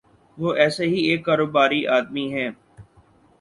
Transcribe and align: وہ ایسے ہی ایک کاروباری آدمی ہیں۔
وہ 0.37 0.49
ایسے 0.55 0.85
ہی 0.87 0.99
ایک 1.09 1.23
کاروباری 1.25 1.85
آدمی 1.97 2.25
ہیں۔ 2.33 2.49